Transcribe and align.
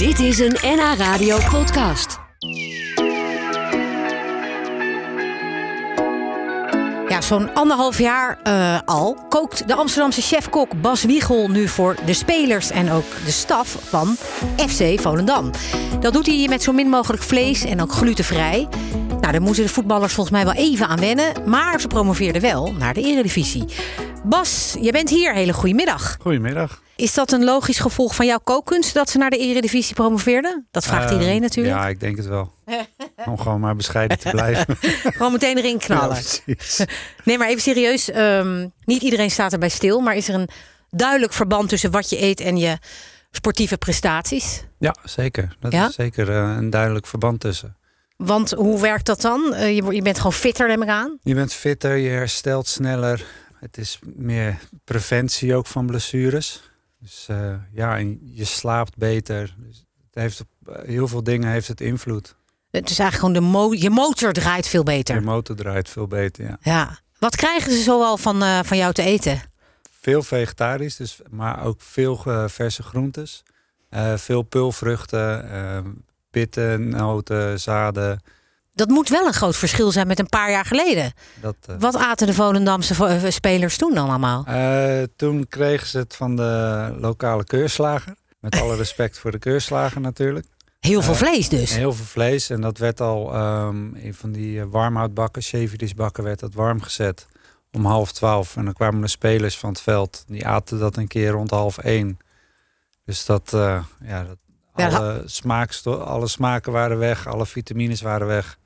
Dit 0.00 0.18
is 0.18 0.38
een 0.38 0.56
NH 0.62 0.94
Radio 0.98 1.38
podcast. 1.50 2.18
Ja, 7.08 7.20
zo'n 7.20 7.54
anderhalf 7.54 7.98
jaar 7.98 8.40
eh, 8.42 8.78
al 8.84 9.26
kookt 9.28 9.68
de 9.68 9.74
Amsterdamse 9.74 10.20
chefkok 10.20 10.80
Bas 10.80 11.04
Wiegel 11.04 11.48
nu 11.48 11.68
voor 11.68 11.96
de 12.04 12.12
spelers 12.12 12.70
en 12.70 12.90
ook 12.90 13.04
de 13.24 13.30
staf 13.30 13.68
van 13.68 14.16
FC 14.56 15.00
Volendam. 15.00 15.50
Dat 16.00 16.12
doet 16.12 16.26
hij 16.26 16.46
met 16.48 16.62
zo 16.62 16.72
min 16.72 16.88
mogelijk 16.88 17.22
vlees 17.22 17.64
en 17.64 17.82
ook 17.82 17.92
glutenvrij. 17.92 18.68
Nou, 19.08 19.32
daar 19.32 19.42
moeten 19.42 19.62
de 19.62 19.68
voetballers 19.68 20.12
volgens 20.12 20.36
mij 20.36 20.44
wel 20.44 20.64
even 20.64 20.86
aan 20.86 21.00
wennen, 21.00 21.32
maar 21.46 21.80
ze 21.80 21.86
promoveerden 21.86 22.42
wel 22.42 22.72
naar 22.72 22.94
de 22.94 23.02
Eredivisie. 23.02 23.64
Bas, 24.24 24.76
je 24.80 24.92
bent 24.92 25.10
hier. 25.10 25.34
Hele 25.34 25.52
goedemiddag. 25.52 26.16
Goedemiddag. 26.20 26.82
Is 27.00 27.14
dat 27.14 27.32
een 27.32 27.44
logisch 27.44 27.78
gevolg 27.78 28.14
van 28.14 28.26
jouw 28.26 28.38
kookkunst 28.44 28.94
dat 28.94 29.10
ze 29.10 29.18
naar 29.18 29.30
de 29.30 29.36
Eredivisie 29.38 29.94
promoveerden? 29.94 30.66
Dat 30.70 30.84
vraagt 30.86 31.04
Ehm, 31.04 31.12
iedereen 31.12 31.40
natuurlijk. 31.40 31.74
Ja, 31.76 31.88
ik 31.88 32.00
denk 32.00 32.16
het 32.16 32.26
wel. 32.26 32.52
Om 33.26 33.38
gewoon 33.38 33.60
maar 33.60 33.76
bescheiden 33.76 34.18
te 34.18 34.30
blijven. 34.30 34.76
Gewoon 35.16 35.32
meteen 35.32 35.56
erin 35.58 35.78
knallen. 35.78 36.18
Ja. 36.44 36.54
Nee, 37.24 37.38
maar 37.38 37.48
even 37.48 37.62
serieus. 37.62 38.10
ehm, 38.10 38.66
niet 38.84 39.02
iedereen 39.02 39.30
staat 39.30 39.52
erbij 39.52 39.68
stil. 39.68 40.00
Maar 40.00 40.16
is 40.16 40.28
er 40.28 40.34
een 40.34 40.48
duidelijk 40.90 41.32
verband 41.32 41.68
tussen 41.68 41.90
wat 41.90 42.10
je 42.10 42.22
eet 42.22 42.40
en 42.40 42.56
je 42.56 42.78
sportieve 43.30 43.76
prestaties? 43.78 44.64
Ja, 44.78 44.94
zeker. 45.04 45.56
Dat 45.60 45.72
Ja? 45.72 45.88
is 45.88 45.94
zeker 45.94 46.30
eh, 46.30 46.54
een 46.56 46.70
duidelijk 46.70 47.06
verband 47.06 47.40
tussen. 47.40 47.76
Want 48.16 48.50
hoe 48.50 48.80
werkt 48.80 49.06
dat 49.06 49.20
dan? 49.20 49.54
Eh, 49.54 49.76
je, 49.76 49.94
je 49.94 50.02
bent 50.02 50.16
gewoon 50.16 50.32
fitter, 50.32 50.68
neem 50.68 50.82
ik 50.82 50.88
aan. 50.88 51.18
Je 51.22 51.34
bent 51.34 51.52
fitter, 51.52 51.96
je 51.96 52.10
herstelt 52.10 52.66
sneller. 52.68 53.24
Het 53.60 53.78
is 53.78 53.98
meer 54.16 54.58
preventie 54.84 55.54
ook 55.54 55.66
van 55.66 55.86
blessures. 55.86 56.69
Dus 57.00 57.26
eh, 57.28 57.54
ja, 57.72 57.98
en 57.98 58.20
je 58.34 58.44
slaapt 58.44 58.96
beter. 58.96 59.54
Dus 59.58 59.86
het 60.06 60.22
heeft 60.22 60.40
op 60.40 60.74
eh, 60.74 60.84
heel 60.84 61.08
veel 61.08 61.22
dingen 61.22 61.50
heeft 61.50 61.68
het 61.68 61.80
invloed. 61.80 62.36
Het 62.70 62.90
is 62.90 62.98
eigenlijk 62.98 63.34
gewoon 63.34 63.52
de 63.52 63.58
mo 63.58 63.74
je 63.74 63.90
motor 63.90 64.32
draait 64.32 64.68
veel 64.68 64.80
Je 64.80 64.86
beter. 64.86 65.22
motor 65.22 65.56
draait 65.56 65.88
veel 65.88 66.06
beter, 66.06 66.44
ja. 66.44 66.58
Ja. 66.60 66.98
Wat 67.18 67.36
krijgen 67.36 67.72
ze 67.72 67.82
zoal 67.82 68.16
van, 68.16 68.42
eh, 68.42 68.58
van 68.62 68.76
jou 68.76 68.92
te 68.92 69.02
eten? 69.02 69.40
Veel 70.00 70.22
vegetarisch, 70.22 70.96
dus, 70.96 71.20
maar 71.30 71.64
ook 71.64 71.80
veel 71.80 72.16
verse 72.48 72.82
groentes. 72.82 73.42
Veel 74.16 74.42
pulvruchten, 74.42 76.04
pitten, 76.30 76.88
noten, 76.88 77.60
zaden. 77.60 78.20
Dat 78.72 78.88
moet 78.88 79.08
wel 79.08 79.26
een 79.26 79.32
groot 79.32 79.56
verschil 79.56 79.90
zijn 79.90 80.06
met 80.06 80.18
een 80.18 80.28
paar 80.28 80.50
jaar 80.50 80.64
geleden. 80.64 81.12
Dat, 81.40 81.56
eh, 81.66 81.74
Wat 81.78 81.96
aten 81.96 82.26
de 82.26 82.34
Volendamse 82.34 82.94
vo- 82.94 83.06
eh, 83.06 83.30
spelers 83.30 83.76
toen 83.76 83.94
dan 83.94 84.08
allemaal? 84.08 84.44
Eh, 84.46 85.02
toen 85.16 85.48
kregen 85.48 85.86
ze 85.86 85.98
het 85.98 86.16
van 86.16 86.36
de 86.36 86.94
lokale 87.00 87.44
keurslager. 87.44 88.14
Met 88.40 88.60
alle 88.60 88.76
respect 88.76 89.18
voor 89.18 89.30
de 89.30 89.38
keurslager 89.38 90.00
natuurlijk. 90.00 90.46
Heel 90.80 91.02
veel 91.02 91.14
vlees 91.14 91.48
dus. 91.48 91.74
Heel 91.74 91.92
veel 91.92 92.04
vlees. 92.04 92.50
En 92.50 92.60
dat 92.60 92.78
werd 92.78 93.00
al 93.00 93.34
ehm 93.34 93.94
in 93.94 94.14
van 94.14 94.32
die 94.32 94.64
warmhoutbakken, 94.64 95.42
chevirisbakken, 95.42 96.24
werd 96.24 96.40
dat 96.40 96.54
warm 96.54 96.80
gezet. 96.82 97.26
Om 97.72 97.84
half 97.84 98.12
twaalf. 98.12 98.56
En 98.56 98.64
dan 98.64 98.74
kwamen 98.74 99.00
de 99.00 99.08
spelers 99.08 99.58
van 99.58 99.68
het 99.70 99.80
veld. 99.80 100.24
Die 100.26 100.46
aten 100.46 100.78
dat 100.78 100.96
een 100.96 101.08
keer 101.08 101.30
rond 101.30 101.50
half 101.50 101.78
één. 101.78 102.18
Dus 103.04 103.24
dat, 103.24 103.52
eh, 103.54 103.60
ja, 103.60 103.84
dat 104.00 104.08
Ja, 104.08 104.24
dat- 104.24 104.38
alle, 104.86 105.22
smaaksto- 105.26 105.98
alle 105.98 106.28
smaken 106.28 106.72
waren 106.72 106.98
weg. 106.98 107.26
Alle 107.26 107.46
vitamines 107.46 108.00
waren 108.00 108.26
weg. 108.26 108.58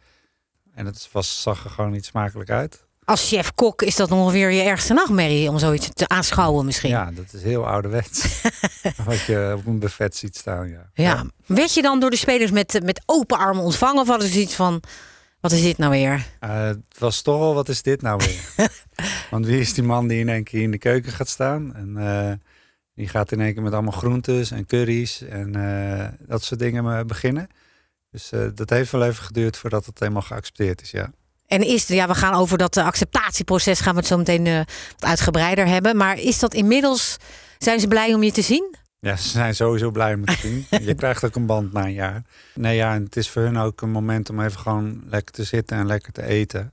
En 0.75 0.87
het 0.87 1.09
was, 1.13 1.43
zag 1.43 1.65
er 1.65 1.71
gewoon 1.71 1.91
niet 1.91 2.05
smakelijk 2.05 2.51
uit. 2.51 2.85
Als 3.05 3.29
chef-kok 3.29 3.83
is 3.83 3.97
dat 3.97 4.11
ongeveer 4.11 4.51
je 4.51 4.63
ergste 4.63 4.95
nachtmerrie 4.95 5.49
om 5.49 5.59
zoiets 5.59 5.89
te 5.93 6.09
aanschouwen 6.09 6.65
misschien. 6.65 6.91
Ja, 6.91 7.11
dat 7.11 7.33
is 7.33 7.43
heel 7.43 7.67
ouderwets. 7.67 8.43
Wat 9.05 9.21
je 9.21 9.55
op 9.57 9.67
een 9.67 9.79
buffet 9.79 10.17
ziet 10.17 10.37
staan, 10.37 10.69
ja. 10.69 10.91
Ja. 10.95 11.25
Werd 11.47 11.75
je 11.75 11.83
dan 11.83 12.01
door 12.01 12.11
de 12.11 12.17
spelers 12.17 12.51
met, 12.51 12.81
met 12.83 13.03
open 13.07 13.39
armen 13.39 13.63
ontvangen? 13.63 14.01
Of 14.01 14.09
hadden 14.09 14.29
ze 14.29 14.41
iets 14.41 14.55
van, 14.55 14.83
wat 15.41 15.53
is 15.53 15.63
dit 15.63 15.79
nou 15.79 15.91
weer? 15.91 16.27
Eh, 16.41 16.63
het 16.63 16.99
was 16.99 17.23
toch 17.23 17.39
wel, 17.39 17.55
wat 17.55 17.69
is 17.69 17.83
dit 17.83 18.03
nou 18.03 18.21
weer? 18.25 18.71
Want 19.31 19.47
wie 19.47 19.61
is 19.61 19.75
die 19.75 19.85
man 19.85 20.09
die 20.09 20.21
in 20.21 20.29
één 20.29 20.45
keer 20.45 20.63
in 20.63 20.71
de 20.71 20.79
keuken 20.79 21.13
gaat 21.13 21.29
staan? 21.29 21.75
En 21.75 21.97
eh, 21.97 22.33
die 22.95 23.09
gaat 23.09 23.33
in 23.33 23.41
één 23.41 23.55
keer 23.55 23.63
met 23.63 23.73
allemaal 23.73 23.93
groentes 23.93 24.51
en 24.51 24.67
curry's 24.67 25.23
en 25.23 25.55
eh, 25.55 26.09
dat 26.29 26.43
soort 26.43 26.61
dingen 26.61 26.99
eh, 26.99 27.05
beginnen. 27.05 27.49
Dus 28.11 28.33
eh, 28.33 28.47
dat 28.55 28.71
heeft 28.71 28.93
wel 28.93 29.05
even 29.05 29.25
geduurd 29.25 29.57
voordat 29.57 29.87
het 29.87 29.99
helemaal 29.99 30.23
geaccepteerd 30.23 30.83
is, 30.83 30.91
ja. 30.91 31.13
En 31.47 31.67
is, 31.67 31.87
ja, 31.87 32.07
we 32.07 32.15
gaan 32.15 32.35
over 32.35 32.59
dat 32.59 32.77
acceptatieproces, 32.77 33.81
gaan 33.81 33.93
we 33.93 33.99
het 33.99 34.09
zo 34.09 34.17
meteen 34.17 34.45
wat 34.99 35.05
uitgebreider 35.05 35.67
hebben. 35.67 35.97
Maar 35.97 36.19
is 36.19 36.39
dat 36.39 36.55
inmiddels, 36.55 37.17
zijn 37.59 37.81
ze 37.81 37.89
blij 37.89 38.15
om 38.15 38.23
je 38.23 38.33
te 38.33 38.43
zien? 38.43 38.77
Ja, 38.99 39.17
ze 39.17 39.29
zijn 39.29 39.55
sowieso 39.55 39.91
blij 39.91 40.17
met 40.17 40.29
het 40.29 40.41
team. 40.41 40.83
Je 40.89 40.95
krijgt 40.95 41.25
ook 41.25 41.35
een 41.35 41.47
band 41.47 41.73
na 41.73 41.85
een 41.85 41.93
jaar. 41.93 42.23
Nee, 42.55 42.77
ja, 42.77 42.95
en 42.95 43.05
het 43.05 43.17
is 43.17 43.31
voor 43.31 43.43
hun 43.43 43.57
ook 43.57 43.81
een 43.81 43.91
moment 43.91 44.31
om 44.31 44.41
even 44.41 44.61
gewoon 44.61 45.03
lekker 45.07 45.35
te 45.35 45.45
zitten 45.45 45.77
en 45.77 45.87
lekker 45.87 46.13
te 46.13 46.23
eten. 46.23 46.73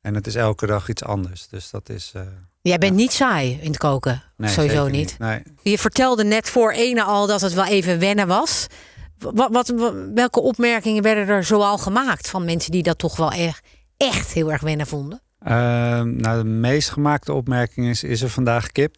En 0.00 0.14
het 0.14 0.26
is 0.26 0.34
elke 0.34 0.66
dag 0.66 0.88
iets 0.88 1.04
anders. 1.04 1.48
Dus 1.48 1.70
dat 1.70 1.88
is... 1.88 2.12
Jij 2.60 2.78
bent 2.78 2.96
niet 2.96 3.12
saai 3.12 3.58
in 3.60 3.68
het 3.68 3.78
koken, 3.78 4.22
nee, 4.36 4.50
sowieso 4.50 4.88
niet. 4.88 5.18
Nee, 5.18 5.42
Je 5.62 5.78
vertelde 5.78 6.24
net 6.24 6.48
voor 6.50 6.72
ene 6.72 7.02
al 7.02 7.26
dat 7.26 7.40
het 7.40 7.54
wel 7.54 7.66
even 7.66 7.98
wennen 7.98 8.26
was. 8.26 8.66
Wat, 9.18 9.72
welke 10.14 10.40
opmerkingen 10.40 11.02
werden 11.02 11.28
er 11.28 11.44
zoal 11.44 11.78
gemaakt 11.78 12.28
van 12.28 12.44
mensen 12.44 12.72
die 12.72 12.82
dat 12.82 12.98
toch 12.98 13.16
wel 13.16 13.32
echt, 13.32 13.66
echt 13.96 14.32
heel 14.32 14.52
erg 14.52 14.60
wennen 14.60 14.86
vonden? 14.86 15.20
Ehm, 15.38 16.16
nou, 16.16 16.42
de 16.42 16.48
meest 16.48 16.90
gemaakte 16.90 17.32
opmerking 17.32 17.86
is: 17.86 18.02
is 18.02 18.22
er 18.22 18.28
vandaag 18.28 18.72
kip? 18.72 18.96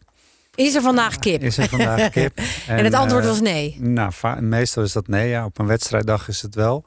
Is 0.55 0.75
er 0.75 0.81
vandaag 0.81 1.17
kip? 1.19 1.43
Is 1.43 1.57
er 1.57 1.69
vandaag 1.69 2.09
kip? 2.19 2.39
En 2.67 2.83
het 2.83 2.93
antwoord 2.93 3.23
eh, 3.23 3.29
was 3.29 3.41
nee. 3.41 3.77
Nou, 3.79 4.11
meestal 4.41 4.83
is 4.83 4.91
dat 4.91 5.07
nee. 5.07 5.29
Ja. 5.29 5.45
Op 5.45 5.59
een 5.59 5.67
wedstrijddag 5.67 6.27
is 6.27 6.41
het 6.41 6.55
wel. 6.55 6.85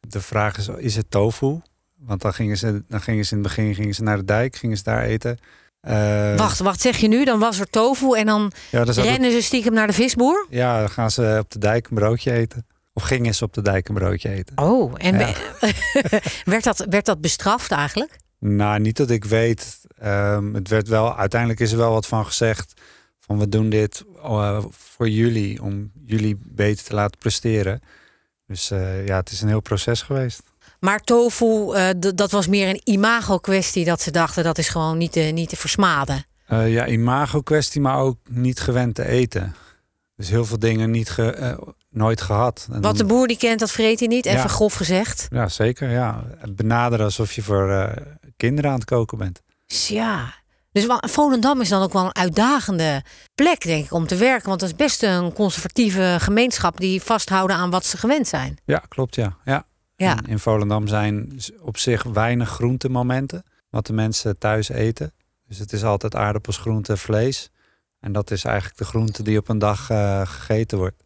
De 0.00 0.20
vraag 0.20 0.58
is: 0.58 0.68
is 0.68 0.96
het 0.96 1.10
tofu? 1.10 1.60
Want 1.98 2.20
dan 2.20 2.34
gingen 2.34 2.56
ze, 2.56 2.84
dan 2.88 3.00
gingen 3.00 3.24
ze 3.24 3.36
in 3.36 3.42
het 3.42 3.46
begin 3.48 3.74
gingen 3.74 3.94
ze 3.94 4.02
naar 4.02 4.16
de 4.16 4.24
dijk, 4.24 4.56
gingen 4.56 4.76
ze 4.76 4.82
daar 4.82 5.02
eten. 5.02 5.38
Eh, 5.84 6.36
Wacht, 6.36 6.58
wacht, 6.58 6.80
zeg 6.80 6.96
je 6.96 7.08
nu? 7.08 7.24
Dan 7.24 7.38
was 7.38 7.60
er 7.60 7.70
tofu 7.70 8.12
en 8.16 8.26
dan 8.26 8.52
Ja, 8.70 8.82
rennen 8.82 9.30
ze 9.32 9.42
stiekem 9.42 9.72
naar 9.72 9.86
de 9.86 9.92
visboer? 9.92 10.46
ja, 10.50 10.78
dan 10.78 10.90
gaan 10.90 11.10
ze 11.10 11.36
op 11.40 11.50
de 11.50 11.58
dijk 11.58 11.88
een 11.88 11.94
broodje 11.94 12.32
eten. 12.32 12.66
Of 12.92 13.02
gingen 13.02 13.34
ze 13.34 13.44
op 13.44 13.52
de 13.52 13.62
dijk 13.62 13.88
een 13.88 13.94
broodje 13.94 14.28
eten? 14.28 14.58
Oh, 14.58 14.92
en 14.96 15.18
Ja. 15.18 15.32
werd, 16.44 16.64
dat, 16.64 16.86
werd 16.90 17.04
dat 17.06 17.20
bestraft 17.20 17.70
eigenlijk? 17.70 18.16
Nou, 18.38 18.80
niet 18.80 18.96
dat 18.96 19.10
ik 19.10 19.24
weet. 19.24 19.80
Ehm, 19.98 20.54
het 20.54 20.68
werd 20.68 20.88
wel, 20.88 21.16
uiteindelijk 21.16 21.60
is 21.60 21.72
er 21.72 21.78
wel 21.78 21.92
wat 21.92 22.06
van 22.06 22.26
gezegd. 22.26 22.72
Van 23.20 23.38
we 23.38 23.48
doen 23.48 23.70
dit 23.70 24.04
eh, 24.22 24.64
voor 24.70 25.08
jullie, 25.08 25.62
om 25.62 25.90
jullie 26.06 26.36
beter 26.40 26.84
te 26.84 26.94
laten 26.94 27.18
presteren. 27.18 27.80
Dus 28.46 28.70
eh, 28.70 29.06
ja, 29.06 29.16
het 29.16 29.30
is 29.30 29.40
een 29.42 29.48
heel 29.48 29.60
proces 29.60 30.02
geweest. 30.02 30.42
Maar 30.84 31.00
tofu, 31.00 31.72
eh, 31.72 31.88
dat 32.14 32.30
was 32.30 32.46
meer 32.46 32.68
een 32.68 32.80
imago-kwestie 32.84 33.84
dat 33.84 34.00
ze 34.02 34.10
dachten 34.10 34.44
dat 34.44 34.58
is 34.58 34.68
gewoon 34.68 34.98
niet 34.98 35.12
te, 35.12 35.20
niet 35.20 35.48
te 35.48 35.56
versmaden. 35.56 36.24
Eh, 36.46 36.72
ja, 36.72 36.86
imago 36.86 37.40
kwestie, 37.40 37.80
maar 37.80 37.98
ook 37.98 38.16
niet 38.30 38.60
gewend 38.60 38.94
te 38.94 39.06
eten. 39.06 39.54
Dus 40.16 40.28
heel 40.28 40.44
veel 40.44 40.58
dingen 40.58 40.90
niet 40.90 41.10
ge- 41.10 41.30
eh, 41.32 41.56
nooit 41.90 42.20
gehad. 42.20 42.68
En 42.72 42.80
Wat 42.80 42.96
de 42.96 43.04
boer 43.04 43.26
die 43.26 43.36
kent, 43.36 43.60
dat 43.60 43.70
vreet 43.70 43.98
hij 43.98 44.08
niet. 44.08 44.26
Even 44.26 44.38
Ja. 44.40 44.46
grof 44.48 44.74
gezegd. 44.74 45.26
Ja, 45.30 45.48
zeker. 45.48 45.90
Ja. 45.90 46.24
Benaderen 46.48 47.04
alsof 47.04 47.32
je 47.32 47.42
voor 47.42 47.70
eh, 47.70 47.96
kinderen 48.36 48.70
aan 48.70 48.76
het 48.76 48.84
koken 48.84 49.18
bent. 49.18 49.42
Ja. 49.66 50.34
Dus 50.72 50.86
Volendam 51.00 51.60
is 51.60 51.68
dan 51.68 51.82
ook 51.82 51.92
wel 51.92 52.04
een 52.04 52.14
uitdagende 52.16 53.02
plek, 53.34 53.60
denk 53.62 53.84
ik, 53.84 53.92
om 53.92 54.06
te 54.06 54.16
werken. 54.16 54.48
Want 54.48 54.60
dat 54.60 54.68
is 54.68 54.76
best 54.76 55.02
een 55.02 55.32
conservatieve 55.32 56.16
gemeenschap 56.20 56.80
die 56.80 57.02
vasthouden 57.02 57.56
aan 57.56 57.70
wat 57.70 57.86
ze 57.86 57.96
gewend 57.96 58.28
zijn. 58.28 58.58
Ja, 58.64 58.78
klopt 58.88 59.14
ja. 59.14 59.36
ja. 59.44 59.66
Ja. 60.04 60.16
In, 60.16 60.26
in 60.26 60.38
Volendam 60.38 60.88
zijn 60.88 61.40
op 61.60 61.76
zich 61.76 62.02
weinig 62.02 62.48
groentemomenten 62.48 63.44
wat 63.70 63.86
de 63.86 63.92
mensen 63.92 64.38
thuis 64.38 64.68
eten. 64.68 65.12
Dus 65.48 65.58
het 65.58 65.72
is 65.72 65.84
altijd 65.84 66.14
aardappels, 66.14 66.56
groente, 66.56 66.96
vlees. 66.96 67.50
En 68.00 68.12
dat 68.12 68.30
is 68.30 68.44
eigenlijk 68.44 68.78
de 68.78 68.84
groente 68.84 69.22
die 69.22 69.38
op 69.38 69.48
een 69.48 69.58
dag 69.58 69.90
eh, 69.90 70.26
gegeten 70.26 70.78
wordt. 70.78 71.04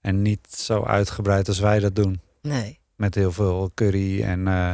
En 0.00 0.22
niet 0.22 0.48
zo 0.50 0.84
uitgebreid 0.84 1.48
als 1.48 1.58
wij 1.58 1.78
dat 1.78 1.96
doen. 1.96 2.20
Nee. 2.40 2.80
Met 2.96 3.14
heel 3.14 3.32
veel 3.32 3.70
curry 3.74 4.22
en, 4.22 4.48
eh, 4.48 4.72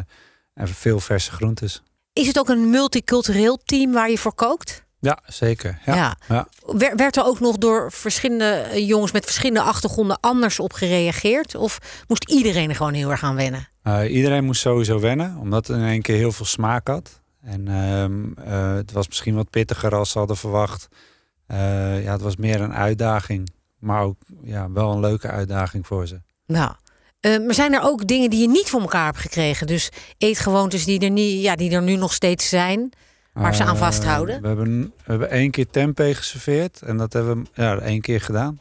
en 0.54 0.68
veel 0.68 1.00
verse 1.00 1.30
groentes. 1.30 1.82
Is 2.12 2.26
het 2.26 2.38
ook 2.38 2.48
een 2.48 2.70
multicultureel 2.70 3.58
team 3.64 3.92
waar 3.92 4.10
je 4.10 4.18
voor 4.18 4.34
kookt? 4.34 4.86
Ja, 5.00 5.18
zeker. 5.26 5.78
Ja. 5.86 5.94
Ja. 5.94 6.16
Ja. 6.28 6.48
Wer- 6.66 6.96
Werd 6.96 7.16
er 7.16 7.24
ook 7.24 7.40
nog 7.40 7.56
door 7.56 7.92
verschillende 7.92 8.44
eh, 8.44 8.88
jongens 8.88 9.12
met 9.12 9.24
verschillende 9.24 9.62
achtergronden 9.62 10.20
anders 10.20 10.60
op 10.60 10.72
gereageerd? 10.72 11.54
Of 11.54 11.78
moest 12.08 12.30
iedereen 12.30 12.68
er 12.68 12.76
gewoon 12.76 12.92
heel 12.94 13.10
erg 13.10 13.22
aan 13.22 13.34
wennen? 13.36 13.68
Eh, 13.82 14.14
iedereen 14.14 14.44
moest 14.44 14.60
sowieso 14.60 15.00
wennen, 15.00 15.36
omdat 15.40 15.66
het 15.66 15.76
in 15.76 15.84
één 15.84 16.02
keer 16.02 16.16
heel 16.16 16.32
veel 16.32 16.46
smaak 16.46 16.86
had. 16.88 17.20
En 17.42 17.68
ehm, 17.68 18.32
eh, 18.48 18.74
het 18.74 18.92
was 18.92 19.08
misschien 19.08 19.34
wat 19.34 19.50
pittiger 19.50 19.94
als 19.94 20.10
ze 20.10 20.18
hadden 20.18 20.36
verwacht. 20.36 20.88
Ja, 22.02 22.12
het 22.12 22.20
was 22.20 22.36
meer 22.36 22.60
een 22.60 22.74
uitdaging. 22.74 23.50
Maar 23.78 24.02
ook 24.02 24.16
ja, 24.42 24.70
wel 24.72 24.92
een 24.92 25.00
leuke 25.00 25.28
uitdaging 25.28 25.86
voor 25.86 26.06
ze. 26.06 26.20
Nou, 26.46 26.72
maar 27.22 27.54
zijn 27.54 27.72
er 27.74 27.82
ook 27.82 28.06
dingen 28.06 28.30
die 28.30 28.40
je 28.40 28.48
niet 28.48 28.68
voor 28.70 28.80
elkaar 28.80 29.04
hebt 29.04 29.18
gekregen? 29.18 29.66
Dus 29.66 29.88
eetgewoontes 30.18 30.84
die 30.84 31.00
er, 31.00 31.10
niet, 31.10 31.42
ja, 31.42 31.56
die 31.56 31.70
er 31.70 31.82
nu 31.82 31.96
nog 31.96 32.12
steeds 32.12 32.48
zijn, 32.48 32.90
waar 33.32 33.54
ze 33.54 33.64
aan 33.64 33.74
Eh, 33.74 33.80
vasthouden? 33.80 34.40
We 34.40 34.46
hebben, 34.46 34.80
we 34.82 35.02
hebben 35.04 35.30
één 35.30 35.50
keer 35.50 35.66
tempeh 35.70 36.16
geserveerd. 36.16 36.82
En 36.82 36.96
dat 36.96 37.12
hebben 37.12 37.42
we 37.42 37.62
ja, 37.62 37.78
één 37.78 38.00
keer 38.00 38.20
gedaan. 38.20 38.60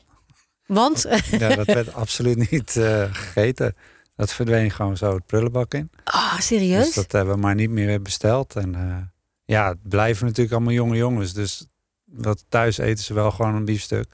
Want? 0.66 1.06
ja, 1.32 1.56
dat 1.56 1.66
werd 1.66 1.94
absoluut 1.94 2.52
niet 2.52 2.76
uh, 2.76 3.04
gegeten. 3.14 3.76
Dat 4.16 4.34
verdween 4.34 4.72
gewoon 4.72 4.98
zo 4.98 5.14
het 5.14 5.26
prullenbak 5.26 5.74
in. 5.74 5.92
Ah, 6.04 6.40
serieus? 6.40 6.86
Dus 6.86 6.96
dat 6.96 7.12
hebben 7.12 7.34
we 7.34 7.40
maar 7.42 7.56
niet 7.56 7.70
meer 7.70 8.02
besteld. 8.02 8.56
En 8.56 8.74
uh, 8.74 8.98
ja, 9.46 9.68
het 9.68 9.90
blijven 9.90 10.26
natuurlijk 10.26 10.56
allemaal 10.56 10.74
jonge 10.74 10.96
jongens. 10.96 11.34
Dus 11.34 11.66
dat 12.06 12.46
thuis 12.50 12.78
eten 12.78 13.04
ze 13.04 13.14
wel 13.14 13.32
gewoon 13.32 13.56
een 13.56 13.66
biefstuk. 13.66 14.08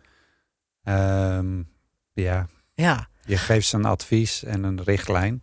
Um, 0.84 1.70
ja. 2.14 2.48
ja. 2.74 3.08
Je 3.26 3.38
geeft 3.38 3.68
ze 3.68 3.76
een 3.76 3.86
advies 3.86 4.44
en 4.44 4.64
een 4.64 4.84
richtlijn. 4.84 5.40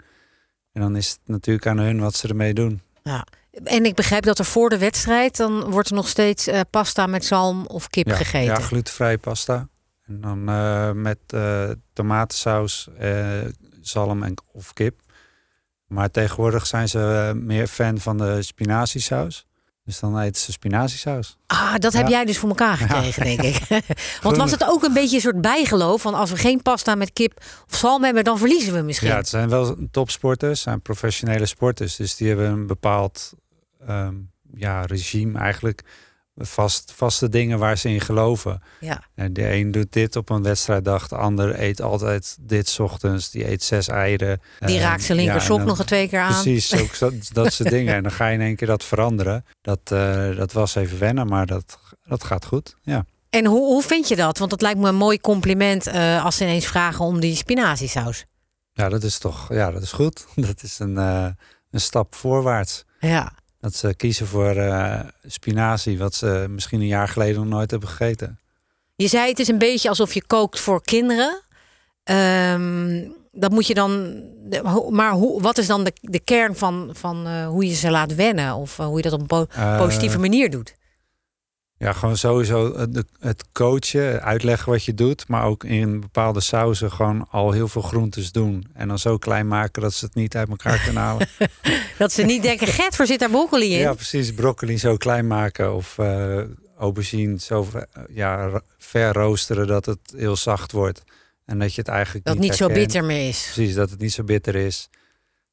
En 0.73 0.81
dan 0.81 0.97
is 0.97 1.11
het 1.11 1.21
natuurlijk 1.25 1.67
aan 1.67 1.79
hun 1.79 2.01
wat 2.01 2.15
ze 2.15 2.29
ermee 2.29 2.55
doen. 2.55 2.81
Ja. 3.03 3.27
En 3.65 3.85
ik 3.85 3.95
begrijp 3.95 4.25
dat 4.25 4.39
er 4.39 4.45
voor 4.45 4.69
de 4.69 4.79
wedstrijd... 4.79 5.37
dan 5.37 5.71
wordt 5.71 5.89
er 5.89 5.95
nog 5.95 6.09
steeds 6.09 6.49
uh, 6.49 6.61
pasta 6.71 7.07
met 7.07 7.25
zalm 7.25 7.67
of 7.67 7.89
kip 7.89 8.07
ja, 8.07 8.15
gegeten. 8.15 8.55
Ja, 8.55 8.61
glutenvrije 8.61 9.19
pasta. 9.19 9.69
En 10.07 10.21
dan 10.21 10.51
uh, 10.51 10.91
met 10.91 11.19
uh, 11.35 11.71
tomatensaus, 11.93 12.89
zalm 13.81 14.23
en, 14.23 14.35
of 14.53 14.73
kip. 14.73 15.01
Maar 15.87 16.11
tegenwoordig 16.11 16.67
zijn 16.67 16.89
ze 16.89 17.33
meer 17.37 17.67
fan 17.67 17.99
van 17.99 18.19
de 18.19 18.43
spinaziesaus. 18.43 19.47
Dus 19.91 20.01
dan 20.01 20.19
eten 20.19 20.41
ze 20.41 20.53
spinaziesaus. 20.53 21.37
Ah, 21.47 21.75
dat 21.75 21.93
heb 21.93 22.09
jij 22.09 22.25
dus 22.25 22.39
voor 22.39 22.49
elkaar 22.49 22.77
gekregen, 22.77 23.31
ja. 23.31 23.37
denk 23.37 23.57
ik. 23.57 23.83
Want 24.23 24.37
was 24.37 24.51
het 24.51 24.65
ook 24.65 24.83
een 24.83 24.93
beetje 24.93 25.17
een 25.17 25.23
soort 25.23 25.41
bijgeloof 25.41 26.03
van 26.03 26.15
als 26.15 26.31
we 26.31 26.37
geen 26.37 26.63
pasta 26.63 26.95
met 26.95 27.13
kip 27.13 27.45
of 27.71 27.77
zalm 27.77 28.05
hebben, 28.05 28.25
dan 28.25 28.39
verliezen 28.39 28.73
we 28.73 28.81
misschien? 28.81 29.09
Ja, 29.09 29.17
het 29.17 29.29
zijn 29.29 29.49
wel 29.49 29.77
topsporters, 29.91 30.61
zijn 30.61 30.81
professionele 30.81 31.47
sporters, 31.47 31.97
dus 31.97 32.17
die 32.17 32.29
hebben 32.29 32.51
een 32.51 32.67
bepaald 32.67 33.33
um, 33.89 34.31
ja, 34.55 34.85
regime 34.85 35.39
eigenlijk. 35.39 35.83
Vast, 36.43 36.93
vaste 36.97 37.29
dingen 37.29 37.59
waar 37.59 37.79
ze 37.79 37.89
in 37.89 38.01
geloven. 38.01 38.63
Ja. 38.81 39.03
En 39.15 39.33
de 39.33 39.53
een 39.53 39.71
doet 39.71 39.93
dit 39.93 40.17
op 40.17 40.31
een 40.31 40.43
wedstrijddag, 40.43 41.09
de 41.09 41.17
ander 41.17 41.63
eet 41.63 41.83
altijd 41.83 42.37
dit 42.41 42.77
ochtends. 42.81 43.31
Die 43.31 43.51
eet 43.51 43.63
zes 43.63 43.89
eieren. 43.89 44.41
Die 44.59 44.79
raakt 44.79 45.03
zijn 45.03 45.19
linker 45.19 45.43
ja, 45.43 45.65
nog 45.65 45.79
een 45.79 45.85
twee 45.85 46.09
keer 46.09 46.21
aan. 46.21 46.43
Precies, 46.43 46.75
ook 46.81 46.99
dat, 46.99 47.13
dat 47.33 47.53
soort 47.53 47.71
dingen. 47.71 47.95
En 47.95 48.03
dan 48.03 48.13
ga 48.13 48.27
je 48.27 48.35
in 48.35 48.41
één 48.41 48.57
keer 48.57 48.69
dat 48.69 48.85
veranderen. 48.85 49.45
Dat, 49.61 49.81
uh, 49.93 50.37
dat 50.37 50.53
was 50.53 50.75
even 50.75 50.99
wennen, 50.99 51.27
maar 51.27 51.47
dat, 51.47 51.79
dat 52.05 52.25
gaat 52.25 52.45
goed. 52.45 52.77
Ja. 52.83 53.05
En 53.31 53.47
hoe, 53.47 53.67
hoe 53.67 53.83
vind 53.83 54.09
je 54.09 54.17
dat? 54.17 54.39
Want 54.39 54.51
dat 54.51 54.63
lijkt 54.63 54.79
me 54.79 54.89
een 54.89 54.95
mooi 54.95 55.21
compliment 55.21 55.89
uh, 55.89 56.25
als 56.25 56.37
ze 56.37 56.45
ineens 56.45 56.67
vragen 56.67 57.05
om 57.05 57.21
die 57.21 57.35
spinaziesaus. 57.35 58.25
Ja, 58.73 58.89
dat 58.89 59.03
is 59.03 59.19
toch 59.19 59.53
ja, 59.53 59.71
dat 59.71 59.83
is 59.83 59.93
goed. 59.93 60.27
Dat 60.49 60.63
is 60.63 60.79
een, 60.79 60.95
uh, 60.95 61.27
een 61.71 61.81
stap 61.81 62.15
voorwaarts. 62.15 62.85
Ja. 63.01 63.33
Dat 63.61 63.75
ze 63.75 63.95
kiezen 63.95 64.27
voor 64.27 64.57
uh, 64.57 65.01
spinazie, 65.27 65.99
wat 65.99 66.15
ze 66.15 66.47
misschien 66.49 66.81
een 66.81 66.87
jaar 66.87 67.09
geleden 67.09 67.35
nog 67.35 67.49
nooit 67.49 67.71
hebben 67.71 67.89
gegeten. 67.89 68.39
Je 68.95 69.09
zei 69.09 69.29
het 69.29 69.39
is 69.39 69.49
een 69.49 69.59
beetje 69.59 69.89
alsof 69.89 70.15
je 70.15 70.27
kookt 70.27 70.61
voor 70.61 70.83
kinderen. 70.83 71.43
Um, 72.05 73.15
dat 73.33 73.51
moet 73.51 73.67
je 73.67 73.75
dan. 73.75 74.23
Maar 74.91 75.13
hoe, 75.13 75.43
wat 75.43 75.59
is 75.59 75.67
dan 75.67 75.85
de, 75.85 75.93
de 76.01 76.21
kern 76.21 76.57
van, 76.57 76.91
van 76.93 77.27
uh, 77.27 77.47
hoe 77.47 77.67
je 77.67 77.75
ze 77.75 77.91
laat 77.91 78.15
wennen? 78.15 78.55
Of 78.55 78.79
uh, 78.79 78.87
hoe 78.87 78.97
je 78.97 79.03
dat 79.03 79.13
op 79.13 79.21
een 79.21 79.27
po 79.27 79.47
positieve 79.79 80.19
manier 80.19 80.51
doet? 80.51 80.75
Ja, 81.83 81.93
gewoon 81.93 82.17
sowieso 82.17 82.89
het, 83.21 83.45
coachen, 83.53 84.23
uitleggen 84.23 84.73
wat 84.73 84.85
je 84.85 84.95
doet. 84.95 85.29
Maar 85.29 85.45
ook 85.45 85.65
in 85.65 86.01
bepaalde 86.01 86.41
sauzen 86.41 86.93
gewoon 86.93 87.27
al 87.31 87.53
heel 87.53 87.69
veel 87.69 87.83
groentes 87.83 88.33
doen. 88.33 88.67
En 88.75 88.89
dan 88.89 88.99
zo 88.99 89.19
klein 89.19 89.49
maken 89.49 89.83
dat 89.83 89.95
ze 89.95 90.05
het 90.05 90.15
niet 90.15 90.37
uit 90.37 90.49
elkaar 90.49 90.83
kunnen 90.83 91.03
halen. 91.09 91.29
dat 91.99 92.13
ze 92.13 92.23
niet 92.23 92.43
denken, 92.43 92.67
Gert, 92.67 92.97
voor 92.97 93.07
zit 93.07 93.19
daar 93.19 93.31
broccoli 93.31 93.73
in? 93.73 93.79
Ja, 93.79 93.95
precies. 93.95 94.35
Broccoli 94.35 94.79
zo 94.79 94.97
klein 94.97 95.27
maken. 95.27 95.75
Of 95.75 95.99
uh, 95.99 96.41
aubergine 96.79 97.39
zo 97.39 97.69
ja, 98.11 98.63
ver 98.79 99.13
roosteren 99.13 99.67
dat 99.67 99.87
het 99.87 100.15
heel 100.17 100.37
zacht 100.37 100.73
wordt. 100.73 101.03
En 101.45 101.59
dat 101.59 101.75
je 101.75 101.81
het 101.81 101.91
eigenlijk 101.91 102.25
dat 102.25 102.35
niet 102.35 102.43
niet 102.43 102.55
zo 102.55 102.69
bitter 102.69 103.05
meer 103.05 103.29
is. 103.29 103.51
Precies, 103.53 103.75
dat 103.75 103.91
het 103.91 104.01
niet 104.01 104.13
zo 104.13 104.25
bitter 104.25 104.55
is. 104.55 104.89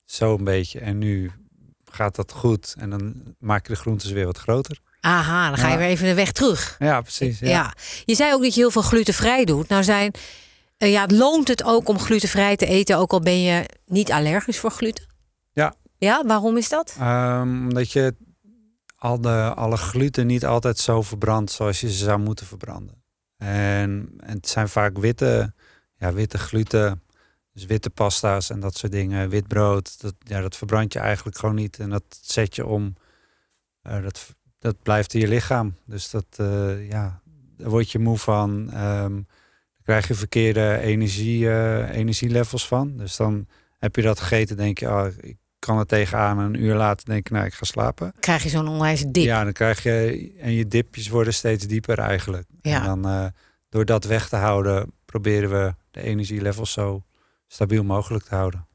Zo 0.05 0.37
een 0.37 0.43
beetje. 0.43 0.79
En 0.79 0.97
nu 0.97 1.31
gaat 1.91 2.15
dat 2.15 2.31
goed. 2.31 2.75
En 2.79 2.89
dan 2.89 3.35
maak 3.39 3.67
je 3.67 3.73
de 3.73 3.79
groentes 3.79 4.11
weer 4.11 4.25
wat 4.25 4.37
groter. 4.37 4.79
Aha, 4.99 5.47
dan 5.47 5.57
ga 5.57 5.71
je 5.71 5.77
weer 5.77 5.87
even 5.87 6.05
de 6.05 6.13
weg 6.13 6.31
terug. 6.31 6.75
Ja, 6.79 7.01
precies. 7.01 7.39
Ja. 7.39 7.73
Je 8.05 8.15
zei 8.15 8.33
ook 8.33 8.41
dat 8.41 8.53
je 8.53 8.59
heel 8.59 8.71
veel 8.71 8.81
glutenvrij 8.81 9.45
doet. 9.45 9.67
Nou 9.67 9.83
zijn, 9.83 10.13
uh, 10.77 10.91
ja, 10.91 11.05
loont 11.07 11.47
het 11.47 11.63
ook 11.63 11.89
om 11.89 11.99
glutenvrij 11.99 12.55
te 12.55 12.65
eten, 12.65 12.97
ook 12.97 13.11
al 13.11 13.19
ben 13.19 13.41
je 13.41 13.69
niet 13.85 14.11
allergisch 14.11 14.59
voor 14.59 14.71
gluten? 14.71 15.05
Ja. 15.51 15.75
Ja, 15.97 16.23
waarom 16.25 16.57
is 16.57 16.69
dat? 16.69 16.95
Um, 17.01 17.67
omdat 17.67 17.91
je 17.91 18.15
al 18.95 19.21
de, 19.21 19.53
alle 19.55 19.77
gluten 19.77 20.27
niet 20.27 20.45
altijd 20.45 20.77
zo 20.77 21.01
verbrandt 21.01 21.51
zoals 21.51 21.81
je 21.81 21.91
ze 21.91 22.03
zou 22.03 22.19
moeten 22.19 22.45
verbranden. 22.45 23.03
En, 23.37 24.13
en 24.19 24.35
het 24.35 24.47
zijn 24.47 24.69
vaak 24.69 24.97
witte, 24.97 25.53
ja, 25.97 26.13
witte 26.13 26.37
gluten, 26.37 27.03
dus 27.53 27.65
witte 27.65 27.89
pasta's 27.89 28.49
en 28.49 28.59
dat 28.59 28.77
soort 28.77 28.91
dingen. 28.91 29.29
Wit 29.29 29.47
brood, 29.47 30.01
dat, 30.01 30.13
ja, 30.19 30.41
dat 30.41 30.55
verbrand 30.55 30.93
je 30.93 30.99
eigenlijk 30.99 31.37
gewoon 31.37 31.55
niet. 31.55 31.79
En 31.79 31.89
dat 31.89 32.03
zet 32.21 32.55
je 32.55 32.65
om. 32.65 32.95
Uh, 33.83 34.03
dat, 34.03 34.35
dat 34.59 34.81
blijft 34.83 35.13
in 35.13 35.19
je 35.19 35.27
lichaam. 35.27 35.75
Dus 35.85 36.09
dat, 36.09 36.25
uh, 36.41 36.89
ja, 36.89 37.21
daar 37.57 37.69
word 37.69 37.91
je 37.91 37.99
moe 37.99 38.17
van. 38.17 38.51
Um, 38.51 39.27
dan 39.75 39.83
krijg 39.83 40.07
je 40.07 40.13
verkeerde 40.13 40.77
energie, 40.79 41.39
uh, 41.39 41.95
energielevels 41.95 42.67
van. 42.67 42.97
Dus 42.97 43.15
dan 43.15 43.47
heb 43.77 43.95
je 43.95 44.01
dat 44.01 44.19
gegeten, 44.19 44.57
denk 44.57 44.77
je, 44.77 44.87
oh, 44.87 45.07
ik 45.19 45.37
kan 45.59 45.79
er 45.79 45.85
tegenaan. 45.85 46.39
En 46.39 46.45
een 46.45 46.61
uur 46.63 46.75
later 46.75 47.05
denk 47.05 47.27
je, 47.27 47.33
nou, 47.33 47.45
ik 47.45 47.53
ga 47.53 47.65
slapen. 47.65 48.13
Krijg 48.19 48.43
je 48.43 48.49
zo'n 48.49 48.67
onwijs 48.67 49.05
dip. 49.07 49.23
Ja, 49.23 49.43
dan 49.43 49.53
krijg 49.53 49.83
je, 49.83 50.31
en 50.39 50.51
je 50.51 50.67
dipjes 50.67 51.09
worden 51.09 51.33
steeds 51.33 51.67
dieper 51.67 51.99
eigenlijk. 51.99 52.47
Ja. 52.61 52.79
En 52.79 52.85
dan, 52.85 53.07
uh, 53.13 53.25
door 53.69 53.85
dat 53.85 54.05
weg 54.05 54.29
te 54.29 54.35
houden, 54.35 54.93
proberen 55.05 55.49
we 55.49 55.75
de 55.91 56.01
energielevels 56.01 56.71
zo 56.71 57.03
stabiel 57.47 57.83
mogelijk 57.83 58.23
te 58.23 58.35
houden. 58.35 58.66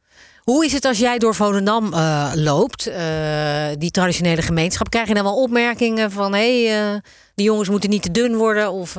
Hoe 0.43 0.65
is 0.65 0.73
het 0.73 0.85
als 0.85 0.99
jij 0.99 1.19
door 1.19 1.35
Volendam 1.35 1.93
uh, 1.93 2.33
loopt, 2.35 2.89
uh, 2.89 3.67
die 3.79 3.91
traditionele 3.91 4.43
gemeenschap? 4.43 4.91
Krijg 4.91 5.09
je 5.09 5.15
dan 5.15 5.23
wel 5.23 5.43
opmerkingen 5.43 6.11
van... 6.11 6.35
hé, 6.35 6.65
hey, 6.65 6.93
uh, 6.95 7.01
die 7.35 7.47
jongens 7.47 7.69
moeten 7.69 7.91
niet 7.91 8.03
te 8.03 8.11
dun 8.11 8.37
worden 8.37 8.71
of 8.71 8.97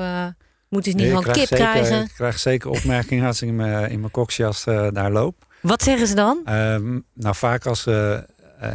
moeten 0.70 0.92
ze 0.92 0.98
niet 0.98 1.08
Nee, 1.08 1.12
van 1.12 1.24
kip 1.24 1.36
zeker, 1.36 1.56
krijgen? 1.56 2.02
Ik 2.02 2.12
krijg 2.16 2.40
zeker 2.40 2.70
opmerkingen 2.70 3.26
als 3.26 3.42
ik 3.42 3.48
in 3.48 3.56
mijn, 3.56 3.90
in 3.90 4.00
mijn 4.00 4.12
koksjas 4.12 4.64
daar 4.64 5.12
loop. 5.12 5.46
Wat 5.62 5.84
zeggen 5.84 6.08
ze 6.08 6.16
dan? 6.16 6.42
Um, 6.50 7.06
nou, 7.14 7.36
vaak 7.36 7.66
als 7.66 7.82
ze 7.82 8.28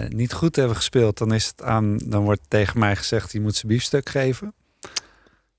niet 0.08 0.32
goed 0.32 0.56
hebben 0.56 0.76
gespeeld, 0.76 1.18
dan, 1.18 1.34
is 1.34 1.46
het 1.46 1.62
aan, 1.62 1.96
dan 2.04 2.24
wordt 2.24 2.42
tegen 2.48 2.78
mij 2.78 2.96
gezegd... 2.96 3.32
je 3.32 3.40
moet 3.40 3.56
ze 3.56 3.66
biefstuk 3.66 4.08
geven. 4.08 4.54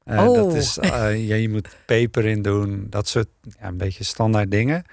Oh. 0.06 0.36
dat 0.36 0.54
is, 0.54 0.78
ja, 0.82 1.36
je 1.36 1.50
moet 1.50 1.68
peper 1.86 2.26
in 2.26 2.42
doen, 2.42 2.88
dat 2.90 3.08
soort 3.08 3.28
ja, 3.60 3.68
een 3.68 3.78
beetje 3.78 4.04
standaard 4.04 4.52
dingen. 4.52 4.84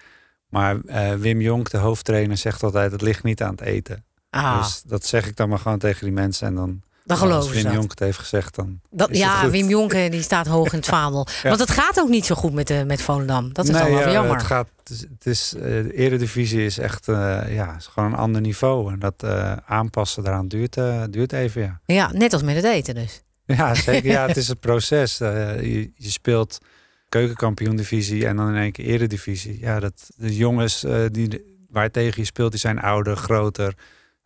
Maar 0.48 0.76
uh, 0.84 1.12
Wim 1.14 1.40
Jonk, 1.40 1.70
de 1.70 1.78
hoofdtrainer, 1.78 2.37
zegt 2.37 2.62
altijd: 2.62 2.92
het 2.92 3.02
ligt 3.02 3.23
niet 3.23 3.42
aan 3.42 3.50
het 3.50 3.61
eten. 3.61 4.04
Ah. 4.30 4.59
Dus 4.59 4.82
dat 4.87 5.06
zeg 5.06 5.26
ik 5.26 5.37
dan 5.37 5.49
maar 5.49 5.59
gewoon 5.59 5.78
tegen 5.78 6.04
die 6.04 6.14
mensen. 6.14 6.47
En 6.47 6.54
dan, 6.54 6.82
dan 7.04 7.16
geloven 7.16 7.54
als 7.54 7.62
Wim. 7.62 7.73
Jonk 7.73 7.90
het 7.90 7.99
heeft 7.99 8.18
gezegd, 8.18 8.54
dan. 8.54 8.80
Dat, 8.90 9.16
ja. 9.16 9.50
Wim 9.50 9.68
Jonk 9.68 9.90
die 9.92 10.23
staat 10.23 10.47
hoog 10.47 10.73
in 10.73 10.78
het 10.78 10.88
vaandel. 10.97 11.26
Ja. 11.42 11.49
Want 11.49 11.61
het 11.61 11.70
gaat 11.70 12.00
ook 12.00 12.09
niet 12.09 12.26
zo 12.26 12.35
goed 12.35 12.52
met, 12.52 12.70
uh, 12.70 12.82
met 12.82 13.02
Volendam. 13.02 13.52
Dat 13.52 13.64
is 13.64 13.70
nee, 13.70 13.82
dan 13.82 13.90
wel 13.90 14.00
ja, 14.00 14.12
jammer. 14.12 14.37
Het 14.37 14.47
gaat, 14.47 14.68
het 14.85 15.26
is, 15.26 15.49
de 15.49 15.92
eredivisie 15.94 16.64
is 16.64 16.78
echt 16.78 17.09
uh, 17.09 17.40
ja, 17.49 17.76
is 17.76 17.87
gewoon 17.87 18.12
een 18.12 18.18
ander 18.18 18.40
niveau. 18.40 18.92
En 18.92 18.99
dat 18.99 19.25
aanpassen 19.66 20.25
daaraan 20.25 20.49
duurt, 20.49 20.78
duurt 21.11 21.32
even, 21.32 21.62
ja. 21.62 21.80
Ja, 21.85 22.11
net 22.12 22.32
als 22.32 22.42
met 22.42 22.56
het 22.56 22.64
eten 22.64 22.94
dus. 22.94 23.23
Ja, 23.47 23.75
zeker. 23.75 24.11
Ja, 24.11 24.26
het 24.28 24.37
is 24.37 24.49
het 24.49 24.61
proces. 24.61 25.18
je, 25.18 25.90
je 25.94 26.11
speelt 26.11 26.59
keukenkampioen-divisie 27.08 28.26
en 28.26 28.36
dan 28.36 28.48
in 28.48 28.60
één 28.60 28.72
keer 28.72 28.84
eredivisie. 28.84 29.60
Ja, 29.60 29.80
dat, 29.80 30.10
de 30.16 30.36
jongens 30.36 30.84
uh, 30.84 31.04
die, 31.10 31.44
waar 31.68 31.90
tegen 31.90 32.20
je 32.20 32.26
speelt, 32.26 32.50
die 32.50 32.60
zijn 32.60 32.80
ouder, 32.80 33.16
groter, 33.16 33.75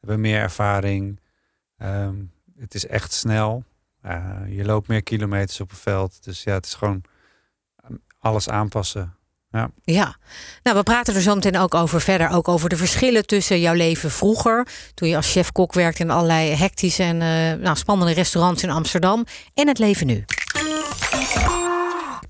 hebben 0.00 0.20
meer 0.20 0.40
ervaring. 0.40 1.20
Um, 1.82 2.32
het 2.58 2.74
is 2.74 2.86
echt 2.86 3.12
snel. 3.12 3.64
Uh, 4.06 4.36
je 4.48 4.64
loopt 4.64 4.88
meer 4.88 5.02
kilometers 5.02 5.60
op 5.60 5.70
het 5.70 5.78
veld. 5.78 6.24
Dus 6.24 6.42
ja, 6.42 6.52
het 6.52 6.66
is 6.66 6.74
gewoon 6.74 7.02
alles 8.18 8.48
aanpassen. 8.48 9.14
Ja. 9.52 9.70
ja, 9.82 10.16
nou 10.62 10.76
we 10.76 10.82
praten 10.82 11.14
er 11.14 11.20
zo 11.20 11.34
meteen 11.34 11.58
ook 11.58 11.74
over 11.74 12.00
verder. 12.00 12.28
Ook 12.30 12.48
over 12.48 12.68
de 12.68 12.76
verschillen 12.76 13.26
tussen 13.26 13.60
jouw 13.60 13.74
leven 13.74 14.10
vroeger. 14.10 14.66
Toen 14.94 15.08
je 15.08 15.16
als 15.16 15.32
chef-kok 15.32 15.72
werkte 15.72 16.02
in 16.02 16.10
allerlei 16.10 16.54
hectische 16.54 17.02
en 17.02 17.14
uh, 17.14 17.62
nou, 17.64 17.76
spannende 17.76 18.12
restaurants 18.12 18.62
in 18.62 18.70
Amsterdam. 18.70 19.24
En 19.54 19.68
het 19.68 19.78
leven 19.78 20.06
nu 20.06 20.24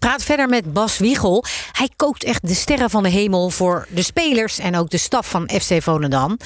praat 0.00 0.23
verder 0.23 0.49
met 0.49 0.73
Bas 0.73 0.99
Wiegel. 0.99 1.45
Hij 1.73 1.88
kookt 1.97 2.25
echt 2.25 2.49
de 2.49 2.54
sterren 2.54 2.90
van 2.90 3.02
de 3.02 3.09
hemel 3.09 3.50
voor 3.50 3.87
de 3.88 4.02
spelers 4.02 4.59
en 4.59 4.76
ook 4.76 4.90
de 4.90 4.99
staf 4.99 5.30
van 5.30 5.50
FC 5.61 5.83
Volendam. 5.83 6.37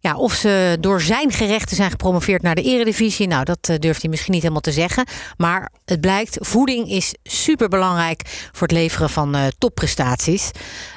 Ja, 0.00 0.16
of 0.16 0.32
ze 0.32 0.76
door 0.80 1.00
zijn 1.00 1.32
gerechten 1.32 1.76
zijn 1.76 1.90
gepromoveerd 1.90 2.42
naar 2.42 2.54
de 2.54 2.62
eredivisie, 2.62 3.26
nou 3.26 3.44
dat 3.44 3.70
durft 3.78 4.00
hij 4.00 4.10
misschien 4.10 4.32
niet 4.32 4.42
helemaal 4.42 4.62
te 4.62 4.72
zeggen. 4.72 5.06
Maar 5.36 5.70
het 5.84 6.00
blijkt, 6.00 6.36
voeding 6.40 6.90
is 6.90 7.14
superbelangrijk 7.22 8.48
voor 8.52 8.66
het 8.66 8.76
leveren 8.76 9.10
van 9.10 9.36
uh, 9.36 9.42
topprestaties. 9.58 10.50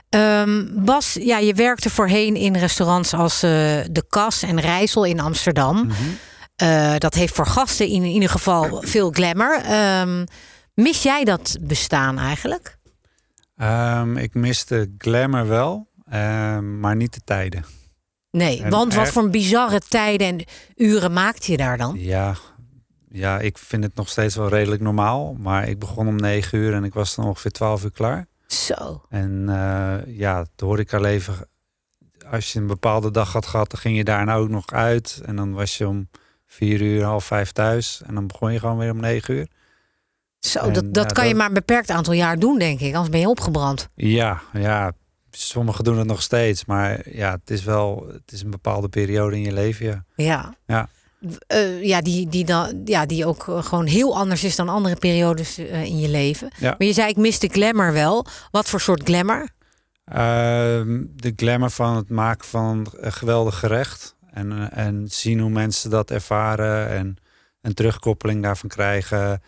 Um, 0.10 0.72
Bas, 0.75 1.17
ja, 1.22 1.38
je 1.38 1.53
werkte 1.53 1.89
voorheen 1.89 2.36
in 2.36 2.55
restaurants 2.55 3.13
als 3.13 3.34
uh, 3.34 3.50
De 3.91 4.03
Kas 4.10 4.41
en 4.43 4.60
Rijssel 4.60 5.03
in 5.03 5.20
Amsterdam. 5.20 5.75
Mm 5.75 5.91
-hmm. 5.91 6.17
uh, 6.63 6.93
dat 6.98 7.13
heeft 7.13 7.34
voor 7.34 7.48
gasten 7.48 7.88
in 7.88 8.03
ieder 8.03 8.29
geval 8.29 8.84
veel 8.86 9.12
glamour. 9.12 9.62
Um, 10.01 10.25
Mis 10.74 11.04
jij 11.04 11.24
dat 11.24 11.58
bestaan 11.62 12.18
eigenlijk? 12.18 12.78
Ehm, 13.58 14.18
ik 14.18 14.34
miste 14.34 14.92
glamour 14.98 15.48
wel, 15.48 15.88
ehm, 16.10 16.80
maar 16.80 16.96
niet 16.96 17.13
de 17.13 17.22
tijden. 17.24 17.66
Nee, 18.32 18.63
En 18.63 18.70
want 18.70 18.94
wat 18.94 19.04
echt- 19.04 19.12
voor 19.13 19.30
bizarre 19.30 19.80
tijden 19.80 20.28
en 20.28 20.46
uren 20.75 21.13
maakte 21.13 21.51
je 21.51 21.58
daar 21.58 21.78
dan? 21.78 21.96
Ja, 22.00 22.36
ja, 23.12 23.40
ik 23.40 23.58
vind 23.58 23.84
het 23.84 23.96
nog 23.96 24.10
steeds 24.10 24.36
wel 24.36 24.48
redelijk 24.50 24.82
normaal. 24.82 25.34
Maar 25.34 25.68
ik 25.68 25.80
begon 25.80 26.08
om 26.08 26.16
negen 26.16 26.58
uur 26.58 26.74
en 26.74 26.84
ik 26.84 26.94
was 26.94 27.16
dan 27.16 27.25
ongeveer 27.25 27.51
twaalf 27.51 27.84
uur 27.84 27.92
klaar. 27.92 28.28
Zo. 28.48 29.06
En 29.10 29.44
eh, 29.50 30.18
ja, 30.18 30.40
het 30.40 30.50
horecaleven, 30.62 31.48
als 32.30 32.54
je 32.54 32.60
een 32.60 32.68
bepaalde 32.68 33.12
dag 33.12 33.34
had 33.34 33.46
gehad, 33.46 33.72
dan 33.72 33.80
ging 33.80 33.98
je 33.98 34.04
daarna 34.04 34.36
ook 34.36 34.50
nog 34.50 34.72
uit. 34.72 35.22
En 35.25 35.36
dan 35.36 35.51
was 35.54 35.78
je 35.78 35.88
om 35.88 36.10
vier 36.48 36.82
uur, 36.82 37.04
half 37.04 37.25
vijf 37.25 37.51
thuis. 37.51 38.01
En 38.06 38.13
dan 38.13 38.28
begon 38.28 38.54
je 38.54 38.60
gewoon 38.60 38.78
weer 38.78 38.92
om 38.92 39.00
negen 39.00 39.34
uur. 39.36 39.48
Zo, 40.41 40.60
En, 40.60 40.74
dat, 40.74 40.93
dat 40.93 41.05
ja, 41.05 41.12
kan 41.12 41.27
je 41.27 41.36
maar 41.36 41.48
een 41.48 41.53
beperkt 41.53 41.89
aantal 41.89 42.13
jaar 42.13 42.39
doen, 42.39 42.60
denk 42.60 42.79
ik. 42.79 42.93
Anders 42.93 43.10
ben 43.10 43.19
je 43.19 43.29
opgebrand. 43.29 43.89
Ja, 43.95 44.41
ja, 44.53 44.91
sommigen 45.31 45.83
doen 45.83 45.98
het 45.98 46.07
nog 46.07 46.21
steeds. 46.21 46.65
Maar 46.65 47.10
ja, 47.10 47.31
het 47.31 47.50
is 47.50 47.63
wel, 47.63 48.07
het 48.12 48.31
is 48.31 48.41
een 48.41 48.51
bepaalde 48.51 48.89
periode 48.89 49.36
in 49.36 49.41
je 49.41 49.53
leven, 49.53 49.86
ja. 49.86 50.03
Ja. 50.15 50.53
Ja. 50.65 50.89
Eh, 51.48 51.83
ja, 51.83 52.01
die, 52.01 52.29
die, 52.29 52.45
dan, 52.45 52.81
ja, 52.86 53.05
die 53.05 53.25
ook 53.25 53.48
eh, 53.48 53.63
gewoon 53.63 53.86
heel 53.86 54.17
anders 54.17 54.43
is 54.43 54.55
dan 54.55 54.69
andere 54.69 54.95
periodes 54.95 55.57
eh, 55.57 55.83
in 55.83 56.00
je 56.00 56.10
leven. 56.10 56.51
Ja. 56.57 56.75
Maar 56.77 56.88
je 56.88 56.93
zei, 56.93 57.10
ik 57.10 57.17
mis 57.17 57.39
de 57.39 57.48
glamour 57.48 57.93
wel. 57.93 58.25
Wat 58.51 58.69
voor 58.69 58.81
soort 58.81 59.03
glamour? 59.03 59.50
Ehm, 60.05 61.03
de 61.15 61.33
glamour 61.36 61.69
van 61.69 61.95
het 61.95 62.10
maken 62.10 62.48
van 62.48 62.88
een 62.91 63.13
geweldig 63.13 63.60
gerecht. 63.60 64.15
En, 64.31 64.71
en 64.71 65.05
zien 65.10 65.39
hoe 65.39 65.50
mensen 65.50 65.89
dat 65.89 66.12
ervaren 66.12 66.89
en 66.89 67.15
een 67.62 67.74
terugkoppeling 67.74 68.43
daarvan 68.43 68.69
krijgen. 68.69 69.41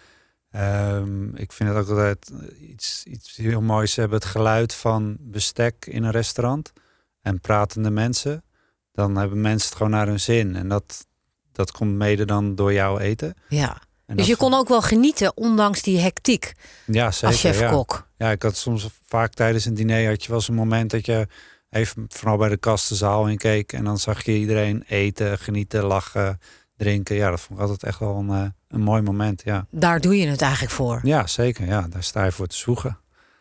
Ehm, 0.53 1.35
ik 1.35 1.51
vind 1.51 1.69
het 1.69 1.77
ook 1.77 1.89
altijd 1.89 2.31
iets, 2.59 3.03
iets 3.03 3.35
heel 3.35 3.61
moois. 3.61 3.93
Ze 3.93 3.99
hebben 3.99 4.19
het 4.19 4.27
geluid 4.27 4.73
van 4.73 5.17
bestek 5.19 5.85
in 5.85 6.03
een 6.03 6.11
restaurant 6.11 6.73
en 7.21 7.39
pratende 7.39 7.89
mensen. 7.89 8.43
Dan 8.91 9.15
hebben 9.15 9.41
mensen 9.41 9.67
het 9.67 9.77
gewoon 9.77 9.91
naar 9.91 10.07
hun 10.07 10.19
zin. 10.19 10.55
En 10.55 10.67
dat, 10.67 11.07
dat 11.51 11.71
komt 11.71 11.95
mede 11.95 12.25
dan 12.25 12.55
door 12.55 12.73
jouw 12.73 12.97
eten. 12.97 13.33
Ja. 13.49 13.81
En 14.05 14.15
Dus 14.17 14.27
je 14.27 14.37
kon 14.37 14.53
ook 14.53 14.67
wel 14.67 14.81
genieten, 14.81 15.37
ondanks 15.37 15.81
die 15.81 15.99
hectiek 15.99 16.53
ja, 16.85 17.11
zeker, 17.11 17.27
als 17.27 17.41
ja. 17.41 17.51
chef-kok. 17.51 18.07
Ja, 18.17 18.31
ik 18.31 18.41
had 18.41 18.57
soms 18.57 18.89
vaak 19.05 19.33
tijdens 19.33 19.65
een 19.65 19.73
diner 19.73 20.09
had 20.09 20.21
je 20.21 20.27
wel 20.27 20.37
eens 20.37 20.47
een 20.47 20.55
moment 20.55 20.91
dat 20.91 21.05
je 21.05 21.27
even 21.69 22.05
vooral 22.09 22.37
bij 22.37 22.49
de 22.49 22.57
kastenzaal 22.57 23.27
in 23.27 23.37
keek 23.37 23.73
en 23.73 23.83
dan 23.83 23.97
zag 23.97 24.25
je 24.25 24.37
iedereen 24.37 24.83
eten, 24.87 25.37
genieten, 25.37 25.83
lachen, 25.83 26.39
drinken. 26.77 27.15
Ja, 27.15 27.29
dat 27.29 27.39
vond 27.41 27.59
ik 27.59 27.65
altijd 27.65 27.83
echt 27.83 27.99
wel 27.99 28.15
een, 28.15 28.29
eh, 28.29 28.45
een 28.67 28.81
mooi 28.81 29.01
moment. 29.01 29.41
Ja. 29.45 29.65
Daar 29.71 29.99
doe 30.01 30.17
je 30.17 30.27
het 30.27 30.41
eigenlijk 30.41 30.71
voor. 30.73 30.99
ja, 31.03 31.27
zeker. 31.27 31.65
Ja, 31.65 31.87
daar 31.89 32.03
sta 32.03 32.23
je 32.23 32.31
voor 32.31 32.47
te 32.47 32.55
zwoegen. 32.55 32.97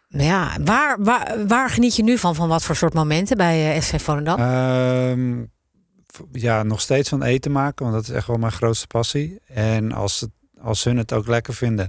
Maar 0.08 0.22
Ja, 0.22 0.56
waar, 0.64 0.96
waar, 1.02 1.46
waar 1.46 1.70
geniet 1.70 1.96
je 1.96 2.02
nu 2.02 2.18
van? 2.18 2.34
Van 2.34 2.48
wat 2.48 2.62
voor 2.64 2.76
soort 2.76 2.94
momenten 2.94 3.36
bij 3.36 3.74
eh 3.74 3.80
SC 3.82 4.00
Volendam? 4.00 4.38
V- 6.06 6.20
ja, 6.32 6.62
nog 6.62 6.80
steeds 6.80 7.08
van 7.08 7.22
eten 7.22 7.52
maken, 7.52 7.84
want 7.84 7.96
dat 7.96 8.08
is 8.08 8.14
echt 8.16 8.26
wel 8.26 8.36
mijn 8.36 8.52
grootste 8.52 8.86
passie. 8.86 9.40
En 9.46 9.92
als, 9.92 10.20
het, 10.20 10.30
als 10.60 10.84
hun 10.84 10.96
het 10.96 11.12
ook 11.12 11.26
lekker 11.26 11.54
vinden, 11.54 11.88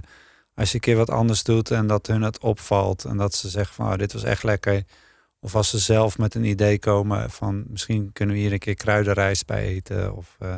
als 0.54 0.68
je 0.68 0.74
een 0.74 0.80
keer 0.80 0.96
wat 0.96 1.10
anders 1.10 1.42
doet 1.42 1.70
en 1.70 1.86
dat 1.86 2.06
hun 2.06 2.22
het 2.22 2.38
opvalt 2.38 3.04
en 3.04 3.16
dat 3.16 3.34
ze 3.34 3.48
zeggen 3.48 3.74
van 3.74 3.92
oh, 3.92 3.98
dit 3.98 4.12
was 4.12 4.22
echt 4.22 4.42
lekker. 4.42 4.82
Of 5.40 5.54
als 5.54 5.70
ze 5.70 5.78
zelf 5.78 6.18
met 6.18 6.34
een 6.34 6.44
idee 6.44 6.78
komen 6.78 7.30
van 7.30 7.64
misschien 7.68 8.12
kunnen 8.12 8.34
we 8.34 8.40
hier 8.40 8.52
een 8.52 8.58
keer 8.58 8.74
kruidenrijst 8.74 9.46
bij 9.46 9.64
eten. 9.64 10.16
Of 10.16 10.36
eh, 10.38 10.54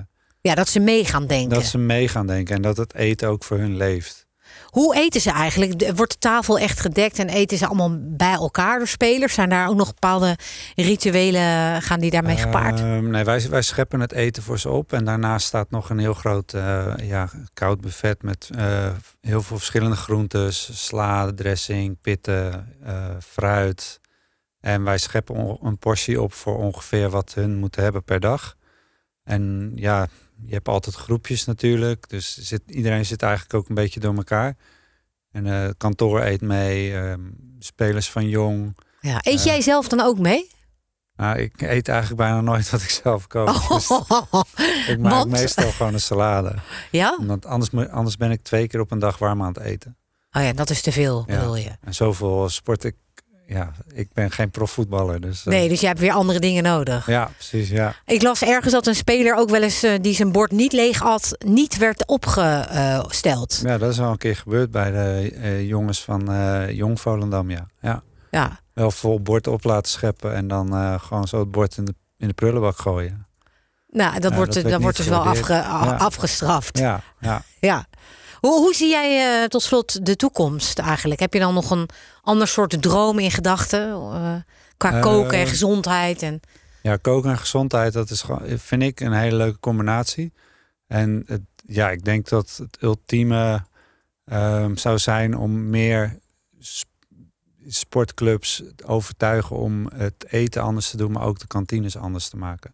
ja, 0.47 0.55
dat 0.55 0.69
ze 0.69 0.81
mee 0.81 1.05
gaan 1.05 1.26
denken. 1.26 1.49
dat 1.49 1.65
ze 1.65 1.79
mee 1.79 2.09
gaan 2.09 2.26
denken 2.26 2.57
en 2.57 2.62
dat 2.62 2.76
het 2.76 2.95
eten 2.95 3.29
ook 3.29 3.45
voor 3.45 3.59
hun 3.59 3.76
leeft. 3.76 4.26
Hoe 4.67 4.97
eten 4.97 5.21
ze 5.21 5.31
eigenlijk? 5.31 5.93
Wordt 5.97 6.12
de 6.12 6.19
tafel 6.19 6.59
echt 6.59 6.81
gedekt 6.81 7.19
en 7.19 7.29
eten 7.29 7.59
ze 7.59 7.67
allemaal 7.67 7.99
bij 8.00 8.33
elkaar, 8.33 8.79
de 8.79 8.87
spelers? 8.87 9.35
Zijn 9.35 9.49
daar 9.49 9.69
ook 9.69 9.76
nog 9.76 9.87
bepaalde 9.87 10.37
rituelen, 10.75 11.83
gaan 11.83 12.00
die 12.00 12.11
daarmee 12.11 12.37
gepaard? 12.37 12.81
Ehm, 12.81 13.11
nee, 13.11 13.25
wij, 13.25 13.49
wij 13.49 13.62
scheppen 13.62 14.00
het 14.00 14.12
eten 14.12 14.43
voor 14.43 14.59
ze 14.59 14.71
op. 14.71 14.93
En 14.93 15.05
daarnaast 15.05 15.47
staat 15.47 15.71
nog 15.71 15.91
een 15.91 15.99
heel 15.99 16.15
groot 16.15 16.53
eh, 16.53 16.95
ja, 17.03 17.31
koud 17.53 17.81
buffet 17.81 18.23
met 18.23 18.50
eh, 18.57 18.88
heel 19.21 19.43
veel 19.43 19.57
verschillende 19.57 19.97
groentes. 19.97 20.87
Sla, 20.87 21.33
dressing, 21.35 22.00
pitten, 22.00 22.75
eh, 22.83 23.05
fruit. 23.21 24.00
En 24.61 24.85
wij 24.85 24.99
scheppen 24.99 25.59
een 25.62 25.79
portie 25.79 26.23
op 26.23 26.33
voor 26.33 26.59
ongeveer 26.59 27.11
wat 27.11 27.35
hun 27.35 27.57
moeten 27.59 27.83
hebben 27.83 28.05
per 28.05 28.21
dag. 28.21 28.57
En 29.25 29.73
ja, 29.75 30.09
je 30.45 30.55
hebt 30.55 30.69
altijd 30.69 30.95
groepjes 30.97 31.45
natuurlijk. 31.45 32.09
Dus 32.09 32.37
zit, 32.38 32.62
iedereen 32.66 33.05
zit 33.07 33.23
eigenlijk 33.23 33.55
ook 33.55 33.69
een 33.69 33.75
beetje 33.75 34.00
door 34.00 34.14
elkaar. 34.14 34.57
En 35.33 35.47
eh, 35.47 35.71
kantoor 35.76 36.21
eet 36.23 36.40
mee, 36.40 36.95
ehm, 36.97 37.21
spelers 37.59 38.11
van 38.11 38.28
jong. 38.28 38.76
ja. 39.00 39.16
Eet 39.23 39.38
eh, 39.38 39.45
jij 39.45 39.61
zelf 39.61 39.88
dan 39.88 40.00
ook 40.00 40.19
mee? 40.19 40.50
Nou, 41.16 41.38
ik 41.38 41.62
eet 41.62 41.88
eigenlijk 41.88 42.21
bijna 42.21 42.40
nooit 42.40 42.71
wat 42.71 42.83
ik 42.83 42.88
zelf 42.90 43.26
kook. 43.26 43.69
Dus 43.69 43.90
ik 44.88 44.99
maak 44.99 45.12
Want? 45.12 45.31
meestal 45.31 45.71
gewoon 45.71 45.95
een 45.95 46.00
salade. 46.00 46.55
ja? 46.90 47.19
Want 47.23 47.47
anders, 47.47 47.88
anders 47.90 48.16
ben 48.16 48.31
ik 48.31 48.43
twee 48.43 48.66
keer 48.66 48.81
op 48.81 48.90
een 48.90 48.99
dag 48.99 49.19
warm 49.19 49.43
aan 49.43 49.49
het 49.52 49.59
eten. 49.62 49.97
Oh 50.33 50.43
ja, 50.43 50.52
dat 50.52 50.71
is 50.71 50.83
te 50.83 50.93
veel, 50.93 51.25
Ja. 51.26 51.38
bedoel 51.38 51.57
je? 51.57 51.71
En 51.81 51.95
zoveel 51.95 52.49
sport 52.49 52.85
ik. 52.85 52.95
Ja, 53.47 53.73
ik 53.93 54.09
ben 54.12 54.31
geen 54.31 54.50
profvoetballer. 54.50 55.21
Dus, 55.21 55.41
eh, 55.41 55.53
Nee, 55.53 55.69
dus 55.69 55.81
jij 55.81 55.88
hebt 55.88 56.00
weer 56.00 56.12
andere 56.12 56.38
dingen 56.38 56.62
nodig. 56.62 57.07
Ja, 57.07 57.31
precies. 57.37 57.69
Ja. 57.69 57.95
Ik 58.07 58.23
las 58.23 58.43
ergens 58.43 58.73
dat 58.73 58.87
een 58.87 58.95
speler 58.95 59.37
ook 59.37 59.50
wel 59.50 59.62
eens 59.62 59.83
eh, 59.83 59.93
die 60.00 60.15
zijn 60.15 60.33
bord 60.33 60.50
niet 60.50 60.73
leeg 60.73 60.99
had, 60.99 61.37
niet 61.45 61.76
werd 61.76 62.07
opgesteld. 62.07 63.61
ja, 63.62 63.79
dat 63.79 63.91
is 63.91 63.99
wel 63.99 64.11
een 64.11 64.19
keer 64.19 64.37
gebeurd 64.37 64.71
bij 64.71 64.91
de 64.91 65.33
eh, 65.41 65.69
jongens 65.69 66.03
van 66.03 66.29
Jong 66.75 67.00
Volendam. 67.00 67.50
Ja. 67.50 67.67
ja. 67.81 68.03
Ja. 68.31 68.61
Wel 68.73 68.91
vol 68.91 69.21
bord 69.21 69.47
op 69.47 69.65
laten 69.65 69.91
scheppen 69.91 70.35
en 70.35 70.49
dan 70.49 71.00
gewoon 71.00 71.29
zo 71.29 71.38
het 71.41 71.50
bord 71.50 71.76
in 71.76 71.85
de, 71.85 71.95
in 72.19 72.29
de 72.29 72.35
prullenbak 72.35 72.79
gooien. 72.79 73.26
Nou, 73.91 74.21
dat 74.21 74.31
Ja, 74.31 74.37
wordt, 74.37 74.55
dat 74.55 74.62
dat 74.71 74.81
wordt 74.81 74.97
dus 74.97 75.07
wel 75.09 75.23
afge- 75.25 75.53
Ja. 75.53 75.97
afgestraft. 75.99 76.79
Ja. 76.79 77.00
Ja, 77.21 77.43
ja. 77.61 77.87
Hoe, 78.47 78.61
hoe 78.61 78.75
zie 78.75 78.88
jij 78.88 79.43
eh, 79.43 79.49
tot 79.49 79.62
slot 79.62 80.07
de 80.07 80.17
toekomst 80.17 80.79
eigenlijk? 80.79 81.21
Heb 81.21 81.33
je 81.33 81.38
dan 81.38 81.55
nog 81.55 81.71
een 81.71 81.88
ander 82.23 82.49
soort 82.49 82.83
droom 82.83 83.19
in 83.19 83.31
gedachten? 83.31 83.88
eh, 83.91 84.35
qua 84.76 84.93
Eh, 84.93 85.00
koken 85.00 85.38
en 85.38 85.47
gezondheid? 85.47 86.23
En... 86.23 86.41
Ja, 86.83 86.97
koken 86.97 87.31
en 87.31 87.38
gezondheid, 87.38 87.93
dat 87.93 88.11
is 88.11 88.25
vind 88.57 88.83
ik 88.83 89.00
een 89.00 89.12
hele 89.12 89.37
leuke 89.37 89.59
combinatie. 89.59 90.33
En 90.87 91.23
het, 91.26 91.43
ja, 91.67 91.91
ik 91.91 92.05
denk 92.05 92.29
dat 92.29 92.57
het 92.57 92.83
ultieme 92.83 93.65
ehm, 94.25 94.76
zou 94.76 94.99
zijn 94.99 95.37
om 95.37 95.71
meer 95.71 96.19
sp- 96.59 96.88
sportclubs 97.67 98.62
overtuigen 98.85 99.57
om 99.57 99.91
het 99.95 100.26
eten 100.29 100.62
anders 100.62 100.91
te 100.91 100.97
doen, 100.97 101.12
maar 101.12 101.23
ook 101.26 101.38
de 101.38 101.47
kantines 101.47 101.97
anders 101.97 102.29
te 102.29 102.37
maken. 102.37 102.73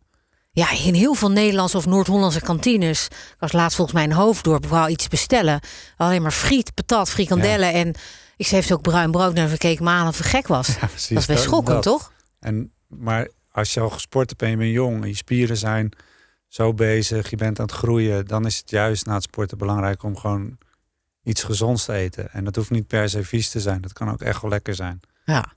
Ja, 0.55 0.71
in 0.71 0.95
heel 0.95 1.15
veel 1.15 1.31
Nederlandse 1.31 1.77
of 1.77 1.87
Noord-Hollandse 1.87 2.41
kantines. 2.41 3.07
Ik 3.07 3.37
was 3.39 3.53
laatst 3.53 3.77
volgens 3.77 3.97
mij 3.97 4.07
in 4.07 4.13
Hoofddorp, 4.13 4.67
wou 4.67 4.91
iets 4.91 5.09
bestellen. 5.09 5.61
Alleen 5.97 6.23
maar 6.23 6.31
friet, 6.31 6.75
patat, 6.75 7.11
frikandellen. 7.11 7.73
En 7.73 7.89
ik 8.37 8.47
zei, 8.47 8.61
heeft 8.61 8.73
ook 8.73 8.83
bruin 8.83 9.11
brood. 9.11 9.35
En 9.35 9.49
we 9.49 9.59
keken 9.59 9.85
me 9.85 9.91
aan 9.91 10.09
of 10.09 10.19
ik 10.19 10.25
gek 10.25 10.47
was. 10.47 10.67
Ja, 10.81 10.87
precies. 10.87 11.09
dat 11.09 11.19
is 11.19 11.27
best 11.27 11.43
schokkend, 11.43 11.83
toch? 11.83 12.13
En, 12.39 12.73
maar 12.87 13.29
als 13.51 13.75
je 13.75 13.81
al 13.81 13.91
gesport 13.91 14.31
hebt 14.31 14.43
en 14.43 14.51
je 14.51 14.57
bent 14.57 14.73
jong 14.73 15.03
en 15.03 15.09
je 15.09 15.15
spieren 15.15 15.57
zijn 15.57 15.93
zo 16.49 16.75
bezig, 16.75 17.31
je 17.31 17.37
bent 17.37 17.59
aan 17.59 17.67
het 17.67 17.75
groeien, 17.75 18.27
dan 18.27 18.47
is 18.47 18.59
het 18.59 18.71
juist 18.71 19.07
na 19.07 19.15
het 19.15 19.23
sporten 19.23 19.59
belangrijk 19.59 20.03
om 20.03 20.17
gewoon 20.17 20.59
iets 21.23 21.43
gezonds 21.43 21.85
te 21.85 21.93
eten. 21.93 22.33
En 22.33 22.45
dat 22.45 22.57
hoeft 22.57 22.71
niet 22.71 22.87
per 22.87 23.09
se 23.09 23.25
vies 23.25 23.51
te 23.51 23.61
zijn, 23.61 23.81
dat 23.81 23.93
kan 23.93 24.11
ook 24.11 24.21
echt 24.21 24.43
wel 24.43 24.51
lekker 24.51 24.75
zijn. 24.75 25.01
Ja. 25.25 25.53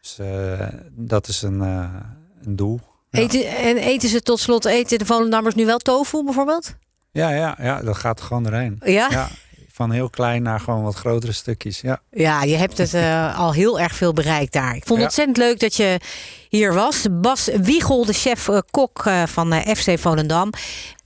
Dus 0.00 0.18
eh, 0.18 0.68
dat 0.90 1.28
is 1.28 1.42
een, 1.42 1.62
eh, 1.62 1.94
een 2.42 2.56
doel. 2.56 2.80
Ja. 3.10 3.20
Eten, 3.20 3.46
en 3.56 3.76
eten 3.76 4.08
ze 4.08 4.22
tot 4.22 4.40
slot, 4.40 4.64
eten 4.64 4.98
de 4.98 5.06
Volendammers 5.06 5.54
nu 5.54 5.66
wel 5.66 5.78
tofu 5.78 6.24
bijvoorbeeld? 6.24 6.74
Ja, 7.12 7.30
ja, 7.30 7.56
ja, 7.60 7.80
dat 7.82 7.96
gaat 7.96 8.18
er 8.18 8.24
gewoon 8.24 8.42
doorheen. 8.42 8.80
Ja? 8.84 9.06
Ja, 9.10 9.28
van 9.72 9.90
heel 9.90 10.10
klein 10.10 10.42
naar 10.42 10.60
gewoon 10.60 10.82
wat 10.82 10.94
grotere 10.94 11.32
stukjes. 11.32 11.80
Ja, 11.80 12.00
Ja, 12.10 12.42
je 12.42 12.56
hebt 12.56 12.78
het 12.78 12.94
eh, 12.94 13.38
al 13.44 13.52
heel 13.52 13.80
erg 13.80 13.94
veel 13.94 14.12
bereikt 14.12 14.52
daar. 14.52 14.76
Ik 14.76 14.86
vond 14.86 14.88
het 14.88 14.98
Ja. 14.98 15.04
ontzettend 15.04 15.36
leuk 15.36 15.60
dat 15.60 15.74
je 15.76 16.00
hier 16.48 16.74
was. 16.74 17.06
Bas 17.10 17.48
Wiegel, 17.60 18.04
de 18.04 18.12
chef-kok 18.12 19.02
eh, 19.06 19.22
van 19.26 19.52
eh, 19.52 19.74
FC 19.76 19.98
Volendam. 19.98 20.50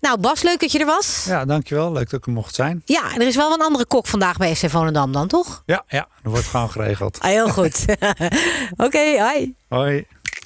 Nou 0.00 0.18
Bas, 0.21 0.42
leuk 0.42 0.61
dat 0.61 0.73
je 0.73 0.78
er 0.78 0.87
was. 0.87 1.25
ja 1.28 1.44
dankjewel. 1.44 1.92
Leuk 1.92 2.11
dat 2.11 2.21
ik 2.21 2.26
er 2.26 2.32
mocht 2.32 2.54
zijn. 2.54 2.82
Ja, 2.85 3.14
er 3.14 3.26
is 3.26 3.37
wel 3.37 3.52
een 3.52 3.62
andere 3.62 3.87
kok 3.87 4.06
vandaag 4.06 4.37
bij 4.37 4.54
FC 4.56 4.71
Volendam 4.71 5.12
dan, 5.12 5.28
toch? 5.28 5.62
Ja, 5.66 5.85
ja, 5.88 6.09
dat 6.23 6.32
wordt 6.32 6.47
gewoon 6.47 6.71
geregeld. 6.71 7.21
Ah, 7.21 7.30
heel 7.30 7.49
goed. 7.49 7.85
Oké, 8.87 9.18
hoi. 9.23 9.54
Hoi. 9.68 10.06